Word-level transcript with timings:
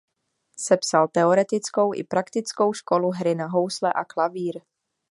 Sepsal 0.57 1.07
teoretickou 1.07 1.93
i 1.93 2.03
praktickou 2.03 2.73
školu 2.73 3.09
hry 3.11 3.35
na 3.35 3.47
housle 3.47 3.93
a 3.93 4.05
klavír. 4.05 4.61